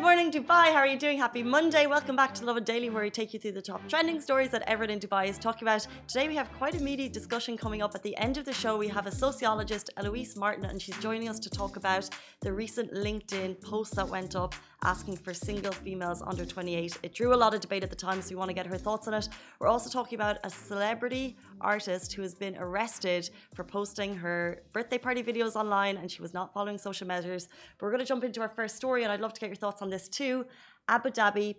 [0.00, 0.72] morning, Dubai.
[0.72, 1.18] How are you doing?
[1.18, 1.86] Happy Monday.
[1.86, 4.62] Welcome back to Lovin Daily, where we take you through the top trending stories that
[4.66, 5.86] everyone in Dubai is talking about.
[6.08, 7.94] Today, we have quite a meaty discussion coming up.
[7.94, 11.28] At the end of the show, we have a sociologist, Eloise Martin, and she's joining
[11.28, 12.08] us to talk about
[12.40, 14.54] the recent LinkedIn post that went up
[14.84, 16.98] asking for single females under 28.
[17.02, 18.78] It drew a lot of debate at the time, so we want to get her
[18.78, 19.28] thoughts on it.
[19.58, 24.98] We're also talking about a celebrity artist who has been arrested for posting her birthday
[24.98, 27.48] party videos online and she was not following social measures.
[27.78, 29.56] But we're going to jump into our first story, and I'd love to get your
[29.56, 30.46] thoughts on this too.
[30.88, 31.56] Abu Dhabi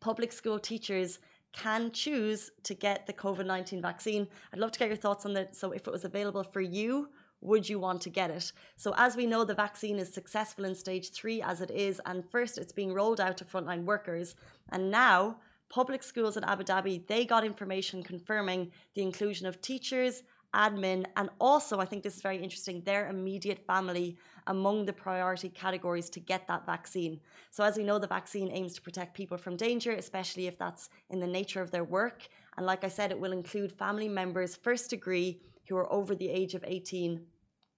[0.00, 1.18] public school teachers
[1.52, 4.28] can choose to get the COVID 19 vaccine.
[4.52, 5.56] I'd love to get your thoughts on that.
[5.56, 7.08] So, if it was available for you,
[7.40, 8.52] would you want to get it?
[8.76, 12.28] So, as we know, the vaccine is successful in stage three as it is, and
[12.30, 14.34] first it's being rolled out to frontline workers.
[14.70, 20.22] And now, public schools in Abu Dhabi, they got information confirming the inclusion of teachers,
[20.56, 25.48] admin, and also, I think this is very interesting, their immediate family among the priority
[25.48, 27.20] categories to get that vaccine.
[27.50, 30.88] So, as we know, the vaccine aims to protect people from danger, especially if that's
[31.10, 32.26] in the nature of their work.
[32.56, 36.28] And like I said, it will include family members, first degree, who are over the
[36.28, 37.20] age of 18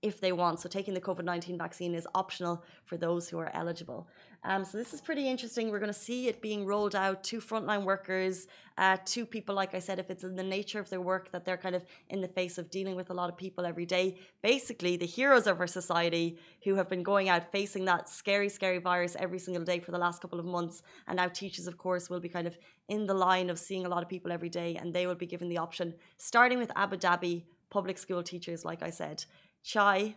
[0.02, 0.60] if they want.
[0.60, 4.08] So taking the COVID 19 vaccine is optional for those who are eligible.
[4.44, 5.70] Um, so this is pretty interesting.
[5.70, 9.74] We're going to see it being rolled out to frontline workers, uh, to people, like
[9.74, 12.20] I said, if it's in the nature of their work that they're kind of in
[12.20, 14.16] the face of dealing with a lot of people every day.
[14.40, 18.78] Basically, the heroes of our society who have been going out facing that scary, scary
[18.78, 20.82] virus every single day for the last couple of months.
[21.08, 22.56] And now teachers, of course, will be kind of
[22.88, 25.26] in the line of seeing a lot of people every day and they will be
[25.26, 29.24] given the option, starting with Abu Dhabi public school teachers, like I said.
[29.62, 30.14] Chai,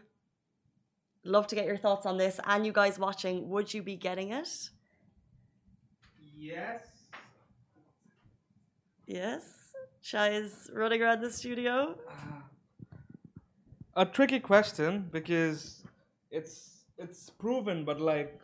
[1.24, 2.40] love to get your thoughts on this.
[2.46, 4.50] And you guys watching, would you be getting it?
[6.36, 6.82] Yes.
[9.06, 9.44] Yes.
[10.02, 11.96] Chai is running around the studio.
[13.96, 15.84] A tricky question because
[16.32, 18.40] it's it's proven, but like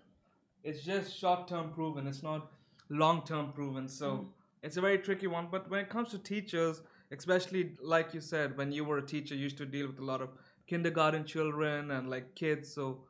[0.64, 2.06] it's just short term proven.
[2.06, 2.52] It's not
[2.90, 3.88] long term proven.
[3.88, 4.28] So Mm.
[4.62, 5.48] it's a very tricky one.
[5.50, 9.36] But when it comes to teachers, especially like you said, when you were a teacher,
[9.36, 10.30] you used to deal with a lot of
[10.68, 12.74] kindergarten children and like kids.
[12.74, 13.06] So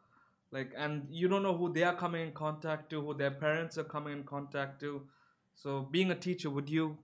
[0.51, 3.77] like and you don't know who they are coming in contact to, who their parents
[3.77, 5.01] are coming in contact to.
[5.55, 6.97] So being a teacher, would you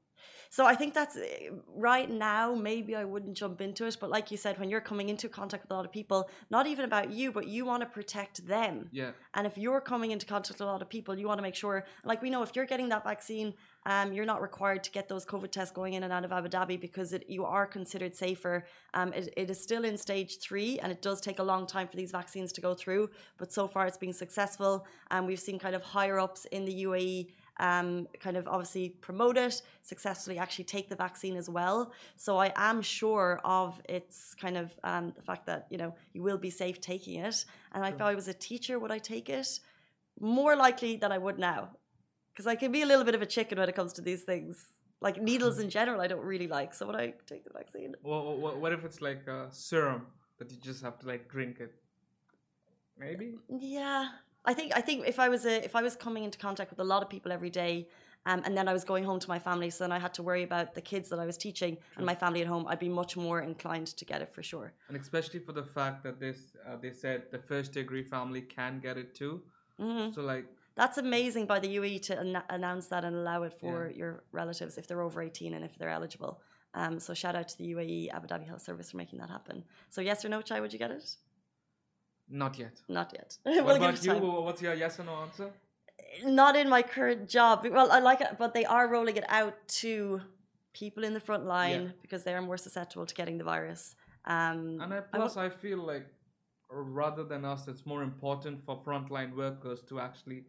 [0.49, 2.53] So I think that's eh, right now.
[2.53, 5.63] Maybe I wouldn't jump into it, but like you said, when you're coming into contact
[5.63, 8.89] with a lot of people, not even about you, but you want to protect them.
[8.91, 9.11] yeah.
[9.33, 11.55] And if you're coming into contact with a lot of people, you want to make
[11.55, 13.53] sure, like we know, if you're getting that vaccine,
[13.85, 16.47] um, you're not required to get those COVID tests going in and out of Abu
[16.47, 18.65] Dhabi because it, you are considered safer.
[18.93, 21.87] Um, it, it is still in stage three, and it does take a long time
[21.87, 23.09] for these vaccines to go through.
[23.37, 26.83] But so far, it's been successful, and we've seen kind of higher ups in the
[26.83, 27.27] UAE.
[27.59, 31.93] Um, kind of obviously promote it successfully, actually take the vaccine as well.
[32.15, 36.23] So I am sure of its kind of um, the fact that you know you
[36.23, 37.45] will be safe taking it.
[37.73, 39.59] And if I was a teacher, would I take it?
[40.19, 41.69] More likely than I would now,
[42.33, 44.23] because I can be a little bit of a chicken when it comes to these
[44.23, 44.65] things.
[44.99, 46.73] Like needles in general, I don't really like.
[46.73, 47.95] So would I take the vaccine?
[48.03, 50.07] Well, what, what if it's like a serum
[50.39, 51.73] that you just have to like drink it?
[52.97, 53.35] Maybe.
[53.49, 54.09] Yeah,
[54.45, 56.79] I think I think if I was a if I was coming into contact with
[56.79, 57.87] a lot of people every day,
[58.25, 60.23] um, and then I was going home to my family, so then I had to
[60.23, 62.89] worry about the kids that I was teaching and my family at home, I'd be
[62.89, 64.73] much more inclined to get it for sure.
[64.87, 68.79] And especially for the fact that this, uh, they said the first degree family can
[68.79, 69.41] get it too.
[69.79, 73.53] hmm So like, That's amazing by the UAE to an- announce that and allow it
[73.61, 76.41] for your relatives if they're over 18 and if they're eligible.
[76.75, 79.63] Um, so shout out to the UAE Abu Dhabi Health Service for making that happen.
[79.89, 81.05] So yes or no, Chai, would you get it?
[82.29, 82.81] Not yet.
[82.87, 83.37] Not yet.
[83.45, 84.13] We'll give about you?
[84.47, 85.51] What's your yes or no answer?
[86.23, 87.65] Not in my current job.
[87.69, 90.21] Well, I like it, but they are rolling it out to
[90.73, 91.91] people in the front line Yeah.
[92.01, 93.95] because they are more susceptible to getting the virus.
[94.25, 96.05] Um, And I, I plus, wa- I feel like
[96.69, 100.45] rather than us, it's more important for frontline workers to actually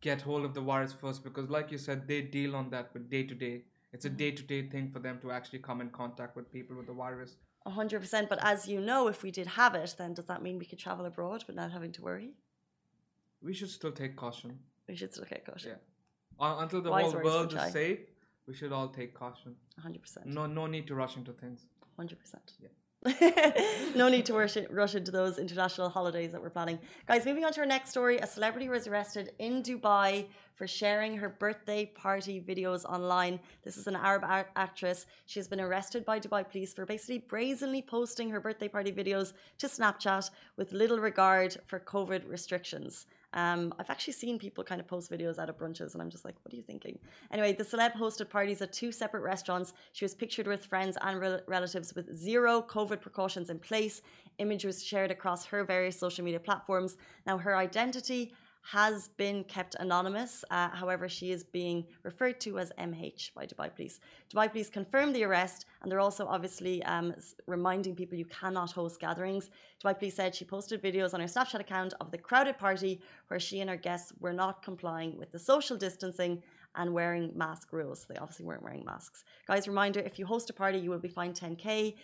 [0.00, 3.08] get hold of the virus first because, like you said, they deal on that with
[3.10, 3.64] day to day.
[3.92, 4.14] It's Mm-hmm.
[4.14, 6.86] a day to day thing for them to actually come in contact with people with
[6.86, 7.36] the virus.
[7.66, 8.28] A hundred percent.
[8.28, 10.78] But as you know, if we did have it, then does that mean we could
[10.78, 12.30] travel abroad but not having to worry?
[13.42, 14.58] We should still take caution.
[14.88, 15.72] We should still take caution.
[15.72, 16.46] Yeah.
[16.46, 17.98] Uh, until the Wise whole world is safe,
[18.46, 19.56] we should all take caution.
[19.82, 20.26] Hundred percent.
[20.26, 21.66] No, no need to rush into things.
[21.96, 22.52] Hundred percent.
[22.60, 22.68] Yeah.
[23.94, 26.78] No need to rush, it, rush into those international holidays that we're planning.
[27.06, 28.18] Guys, moving on to our next story.
[28.18, 33.38] A celebrity was arrested in Dubai for sharing her birthday party videos online.
[33.62, 34.24] This is an Arab
[34.56, 35.06] actress.
[35.26, 39.32] She has been arrested by Dubai police for basically brazenly posting her birthday party videos
[39.58, 43.06] to Snapchat with little regard for COVID restrictions.
[43.32, 46.24] Um, I've actually seen people kind of post videos out of brunches, and I'm just
[46.24, 46.98] like, what are you thinking?
[47.30, 49.72] Anyway, the celeb hosted parties at two separate restaurants.
[49.92, 54.02] She was pictured with friends and rel- relatives with zero COVID precautions in place.
[54.38, 56.96] Image was shared across her various social media platforms.
[57.26, 58.32] Now, her identity
[58.72, 60.44] has been kept anonymous.
[60.50, 64.00] Uh, however, she is being referred to as MH by Dubai Police.
[64.32, 67.14] Dubai Police confirmed the arrest, and they're also obviously um,
[67.46, 69.50] reminding people you cannot host gatherings.
[69.80, 73.38] Dubai Police said she posted videos on her Snapchat account of the crowded party where
[73.38, 76.42] she and her guests were not complying with the social distancing
[76.74, 78.04] and wearing mask rules.
[78.08, 79.22] They obviously weren't wearing masks.
[79.46, 81.94] Guys, reminder if you host a party, you will be fined 10k.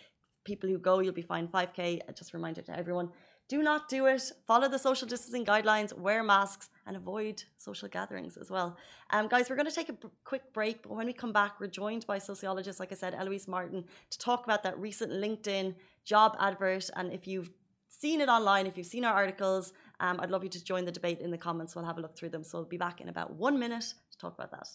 [0.45, 2.15] People who go, you'll be fined 5k.
[2.15, 3.09] Just a reminder to everyone
[3.53, 4.23] do not do it.
[4.47, 8.75] Follow the social distancing guidelines, wear masks, and avoid social gatherings as well.
[9.11, 11.67] Um, guys, we're going to take a quick break, but when we come back, we're
[11.67, 16.35] joined by sociologist, like I said, Eloise Martin, to talk about that recent LinkedIn job
[16.39, 16.89] advert.
[16.95, 17.51] And if you've
[17.89, 20.91] seen it online, if you've seen our articles, um, I'd love you to join the
[20.91, 21.75] debate in the comments.
[21.75, 22.43] We'll have a look through them.
[22.43, 24.67] So we'll be back in about one minute to talk about that.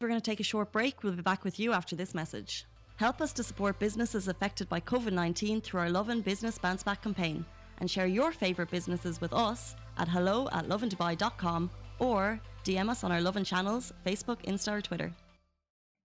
[0.00, 1.02] We're going to take a short break.
[1.02, 2.64] We'll be back with you after this message.
[2.96, 7.02] Help us to support businesses affected by COVID 19 through our Lovin Business Bounce Back
[7.02, 7.44] campaign
[7.82, 11.68] and share your favourite businesses with us at hello at lovindubai.com
[11.98, 15.12] or DM us on our Lovin channels, Facebook, Insta, or Twitter.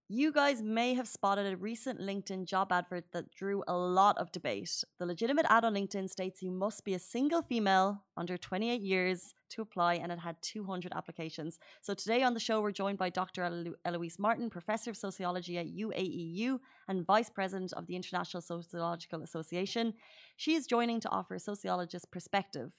[0.09, 4.31] You guys may have spotted a recent LinkedIn job advert that drew a lot of
[4.31, 4.86] debate.
[5.00, 9.33] The legitimate ad on LinkedIn states you must be a single female under 28 years
[9.50, 11.59] to apply, and it had 200 applications.
[11.81, 13.44] So today on the show, we're joined by Dr.
[13.44, 19.24] Elo- Eloise Martin, Professor of Sociology at UAEU and Vice President of the International Sociological
[19.24, 19.94] Association.
[20.38, 22.71] She is joining to offer a sociologist's perspective.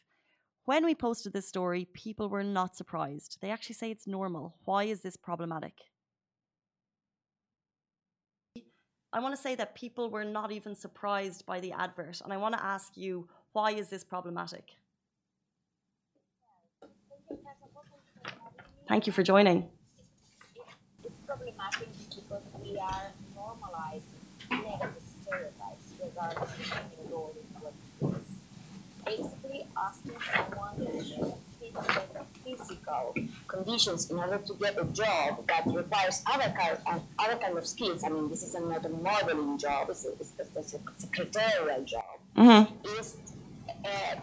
[0.64, 3.36] When we posted this story, people were not surprised.
[3.42, 4.56] They actually say it's normal.
[4.64, 5.74] Why is this problematic?
[9.12, 12.36] I want to say that people were not even surprised by the advert, and I
[12.36, 14.72] want to ask you why is this problematic?
[18.86, 19.68] Thank you for joining.
[21.04, 24.02] It's problematic because we are normalizing
[24.50, 26.42] negative stereotypes regarding
[27.10, 28.28] role in workplace.
[29.04, 30.76] Basically, asking someone
[32.44, 33.14] physical
[33.46, 37.66] conditions in order to get a job that requires other kind and other kind of
[37.66, 38.04] skills.
[38.04, 41.84] I mean, this is not a modeling job; it's a, it's a, it's a secretarial
[41.84, 42.14] job.
[42.36, 42.98] Mm-hmm.
[42.98, 43.16] Is
[43.84, 44.16] uh,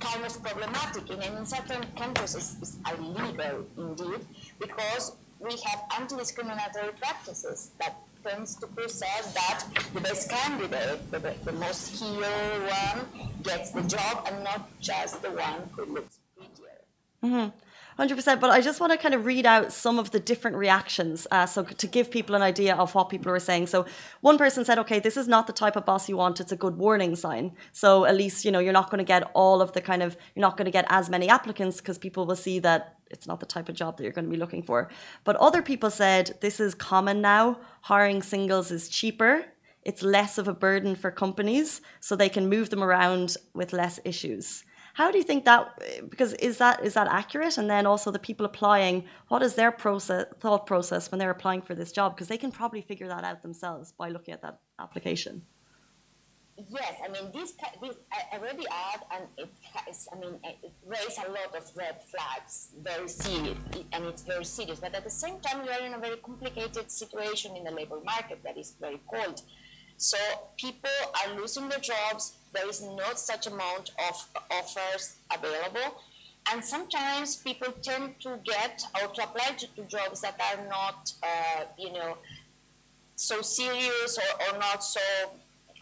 [0.00, 4.26] kind of problematic, and in certain countries, it's, it's illegal indeed
[4.58, 9.64] because we have anti-discriminatory practices that tends to preserve that
[9.94, 15.30] the best candidate, the, the most skilled one, gets the job and not just the
[15.30, 16.18] one who looks
[17.22, 17.50] Mm-hmm.
[18.00, 18.40] 100%.
[18.40, 21.26] But I just want to kind of read out some of the different reactions.
[21.30, 23.66] Uh, so, to give people an idea of what people were saying.
[23.66, 23.84] So,
[24.22, 26.40] one person said, okay, this is not the type of boss you want.
[26.40, 27.52] It's a good warning sign.
[27.72, 30.16] So, at least, you know, you're not going to get all of the kind of,
[30.34, 33.40] you're not going to get as many applicants because people will see that it's not
[33.40, 34.88] the type of job that you're going to be looking for.
[35.24, 37.58] But other people said, this is common now.
[37.82, 39.44] Hiring singles is cheaper.
[39.82, 43.98] It's less of a burden for companies, so they can move them around with less
[44.04, 44.64] issues.
[44.94, 45.78] How do you think that?
[46.08, 47.58] Because is that is that accurate?
[47.58, 51.62] And then also the people applying, what is their process thought process when they're applying
[51.62, 52.14] for this job?
[52.14, 55.42] Because they can probably figure that out themselves by looking at that application.
[56.68, 57.54] Yes, I mean this.
[57.80, 60.08] this I, I read the ad, and it has.
[60.12, 63.56] I mean, it raises a lot of red flags, very serious,
[63.92, 64.80] and it's very serious.
[64.80, 68.00] But at the same time, we are in a very complicated situation in the labor
[68.04, 69.42] market that is very cold.
[69.96, 70.18] So
[70.58, 72.36] people are losing their jobs.
[72.52, 76.00] There is not such amount of offers available.
[76.50, 81.12] And sometimes people tend to get or to apply to, to jobs that are not,
[81.22, 82.16] uh, you know,
[83.14, 85.00] so serious or, or not so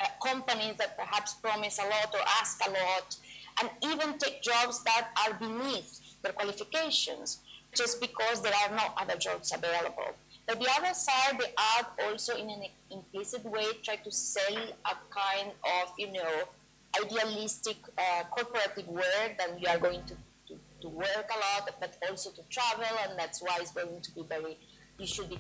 [0.00, 3.16] uh, companies that perhaps promise a lot or ask a lot,
[3.60, 7.38] and even take jobs that are beneath their qualifications
[7.75, 10.14] just because there are no other jobs available.
[10.46, 14.96] But the other side, they ad also in an implicit way try to sell a
[15.10, 16.44] kind of, you know,
[16.97, 20.14] idealistic uh, corporative world that we are going to,
[20.49, 24.12] to, to, work a lot, but also to travel, and that's why it's going to
[24.12, 24.57] be very,
[24.99, 25.37] you should be.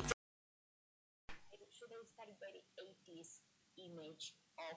[1.70, 3.38] Should have very 80s
[3.78, 4.34] image
[4.70, 4.76] of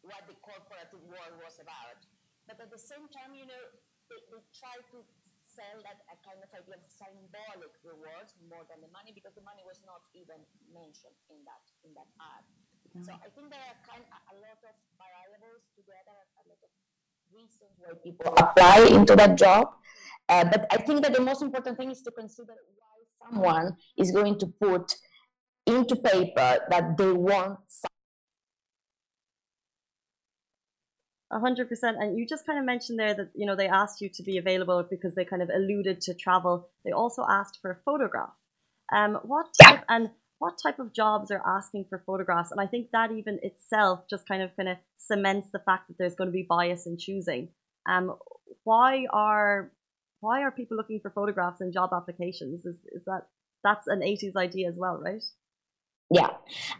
[0.00, 2.00] what the corporative world was about.
[2.48, 3.64] But at the same time, you know,
[4.08, 4.98] they, they try to
[5.44, 9.44] sell that a kind of idea of symbolic rewards more than the money because the
[9.44, 10.38] money was not even
[10.70, 12.46] mentioned in that in that ad.
[12.98, 13.04] Mm-hmm.
[13.06, 16.70] So I think there are kind of a lot of variables together, a lot of
[17.30, 19.68] reasons why people apply into that job.
[20.28, 24.10] Uh, but I think that the most important thing is to consider why someone is
[24.10, 24.94] going to put
[25.66, 27.58] into paper that they want
[31.30, 31.98] A hundred percent.
[32.00, 34.38] And you just kind of mentioned there that you know they asked you to be
[34.38, 36.70] available because they kind of alluded to travel.
[36.86, 38.32] They also asked for a photograph.
[38.90, 39.94] Um, what type Yeah.
[39.94, 42.50] and what type of jobs are asking for photographs?
[42.50, 45.96] And I think that even itself just kind of kind of cements the fact that
[45.98, 47.48] there's going to be bias in choosing.
[47.88, 48.16] Um,
[48.64, 49.72] why are
[50.20, 52.64] why are people looking for photographs in job applications?
[52.64, 53.22] Is is that
[53.64, 55.22] that's an 80s idea as well, right?
[56.10, 56.30] Yeah,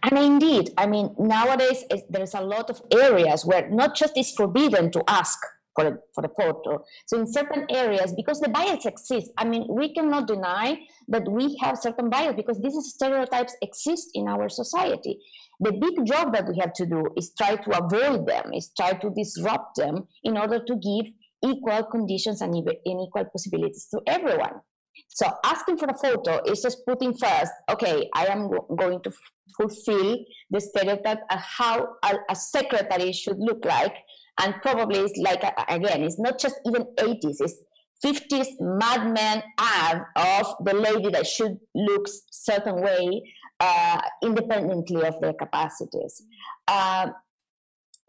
[0.02, 4.90] and indeed, I mean, nowadays there's a lot of areas where not just is forbidden
[4.92, 5.38] to ask
[5.78, 6.84] for a, for a photo.
[7.06, 11.56] So in certain areas, because the bias exists, I mean, we cannot deny that we
[11.62, 15.20] have certain bias because these stereotypes exist in our society.
[15.60, 18.92] The big job that we have to do is try to avoid them, is try
[18.92, 21.12] to disrupt them in order to give
[21.44, 24.60] equal conditions and equal possibilities to everyone.
[25.08, 29.12] So asking for a photo is just putting first, okay, I am going to
[29.56, 30.18] fulfill
[30.50, 33.94] the stereotype of how a, a secretary should look like.
[34.40, 37.56] And probably it's like, again, it's not just even 80s, it's
[38.04, 43.22] 50s Mad Men ad of the lady that should look certain way
[43.60, 46.22] uh, independently of their capacities.
[46.68, 47.08] Uh,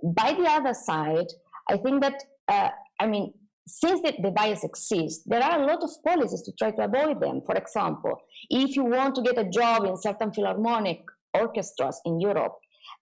[0.03, 1.27] by the other side,
[1.69, 2.69] I think that, uh,
[3.00, 3.33] I mean,
[3.67, 7.21] since the, the bias exists, there are a lot of policies to try to avoid
[7.21, 7.41] them.
[7.45, 8.17] For example,
[8.50, 11.01] if you want to get a job in certain philharmonic
[11.33, 12.55] orchestras in Europe,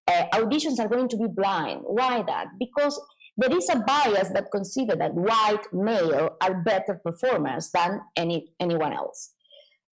[0.07, 1.81] uh, auditions are going to be blind.
[1.83, 2.47] Why that?
[2.59, 2.99] Because
[3.37, 8.93] there is a bias that consider that white male are better performers than any anyone
[8.93, 9.33] else.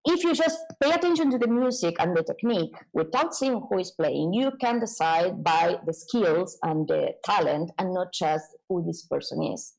[0.05, 3.93] If you just pay attention to the music and the technique without seeing who is
[3.93, 9.07] playing, you can decide by the skills and the talent and not just who this
[9.07, 9.75] person is.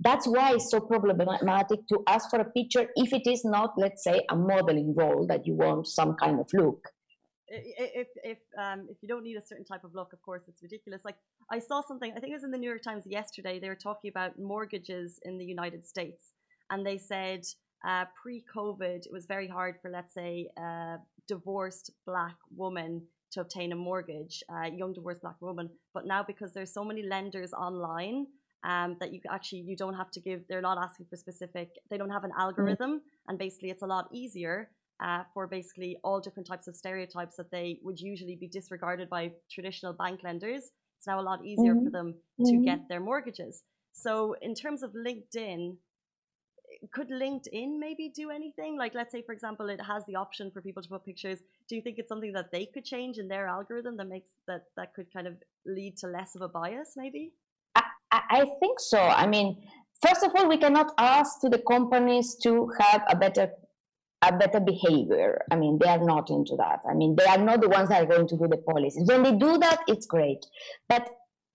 [0.00, 4.04] That's why it's so problematic to ask for a picture if it is not, let's
[4.04, 6.80] say, a modeling role that you want some kind of look.
[7.48, 10.62] If if um, if you don't need a certain type of look, of course, it's
[10.62, 11.04] ridiculous.
[11.04, 11.16] Like
[11.50, 13.58] I saw something, I think it was in the New York Times yesterday.
[13.58, 16.32] They were talking about mortgages in the United States,
[16.70, 17.44] and they said
[17.86, 20.96] uh, pre-COVID, it was very hard for, let's say, a
[21.28, 25.70] divorced black woman to obtain a mortgage, a young divorced black woman.
[25.94, 28.26] But now, because there's so many lenders online,
[28.64, 30.42] um, that you actually you don't have to give.
[30.48, 31.68] They're not asking for specific.
[31.90, 36.20] They don't have an algorithm, and basically, it's a lot easier uh, for basically all
[36.20, 40.70] different types of stereotypes that they would usually be disregarded by traditional bank lenders.
[40.98, 42.14] It's now a lot easier for them
[42.46, 42.64] to Mhm.
[42.64, 43.62] get their mortgages.
[43.92, 45.78] So, in terms of LinkedIn,
[46.92, 48.76] could LinkedIn maybe do anything?
[48.76, 51.42] Like, let's say, for example, it has the option for people to put pictures.
[51.68, 54.64] Do you think it's something that they could change in their algorithm that makes that
[54.76, 55.34] that could kind of
[55.64, 57.32] lead to less of a bias, maybe?
[58.10, 58.98] I, I think so.
[58.98, 59.62] I mean,
[60.06, 63.50] first of all, we cannot ask to the companies to have a better
[64.28, 65.42] a better behavior.
[65.50, 66.80] I mean, they are not into that.
[66.88, 69.06] I mean, they are not the ones that are going to do the policies.
[69.08, 70.44] When they do that, it's great.
[70.88, 71.08] But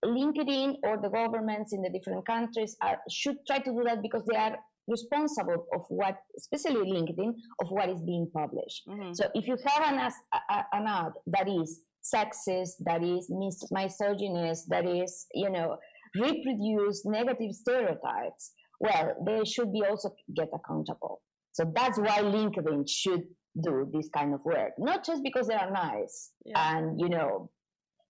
[0.05, 4.23] LinkedIn or the governments in the different countries are, should try to do that because
[4.25, 8.87] they are responsible of what, especially LinkedIn, of what is being published.
[8.87, 9.15] Mhm.
[9.15, 13.29] So if you have an, as, a, a- an ad that is sexist, that is
[13.29, 15.77] mis- misogynist, that is, you know,
[16.15, 21.21] reproduce negative stereotypes, well, they should be also get accountable.
[21.53, 23.23] So that's why LinkedIn should
[23.61, 26.77] do this kind of work, not just because they are nice Yeah.
[26.77, 27.49] and, you know,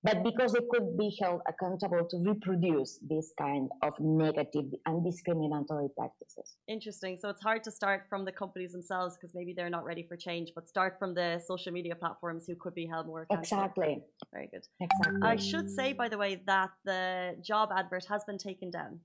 [0.03, 5.89] but because they could be held accountable to reproduce this kind of negative and discriminatory
[5.95, 6.57] practices.
[6.67, 7.17] Interesting.
[7.21, 10.17] So it's hard to start from the companies themselves because maybe they're not ready for
[10.17, 13.43] change, but start from the social media platforms who could be held more accountable.
[13.43, 14.03] Exactly.
[14.33, 14.65] Very good.
[14.79, 15.21] Exactly.
[15.21, 19.01] I should say, by the way, that the job advert has been taken down.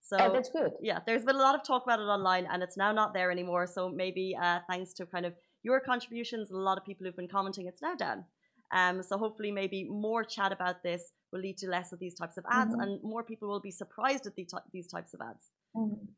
[0.00, 0.72] So oh, that's good.
[0.80, 3.30] yeah, there's been a lot of talk about it online, and it's now not there
[3.30, 3.66] anymore.
[3.66, 7.28] So maybe uh, thanks to kind of your contributions, a lot of people who've been
[7.28, 8.24] commenting, it's now down.
[8.72, 12.36] Um, so hopefully, maybe more chat about this will lead to less of these types
[12.38, 12.82] of ads, Mhm.
[12.82, 15.50] and more people will be surprised at the ty- these types of ads.
[15.76, 16.08] Mhm.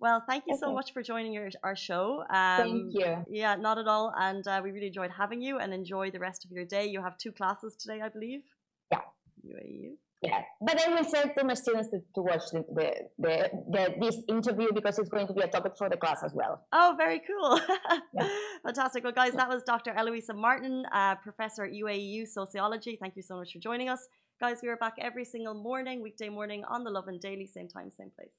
[0.00, 2.20] Well, thank you so much for joining your, our show.
[2.28, 3.24] Um, Thank you.
[3.30, 4.12] Yeah, not at all.
[4.18, 6.84] And uh, we really enjoyed having you and enjoy the rest of your day.
[6.86, 8.42] You have two classes today, I believe.
[8.90, 9.00] Yeah.
[9.46, 9.96] UAEU.
[10.24, 12.88] Yeah, but I will say to my students to, to watch the, the,
[13.18, 16.32] the, the, this interview because it's going to be a topic for the class as
[16.32, 16.66] well.
[16.72, 17.60] Oh, very cool.
[18.16, 18.28] Yeah.
[18.64, 19.02] Fantastic.
[19.02, 19.92] Well, guys, that was Dr.
[19.92, 22.96] Eloisa Martin, uh, Professor at UAEU Sociology.
[23.00, 24.06] Thank you so much for joining us.
[24.40, 27.90] Guys, we are back every single morning, weekday morning on the Lovin Daily, same time,
[27.90, 28.34] same place.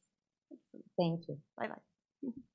[0.97, 1.65] Thank you so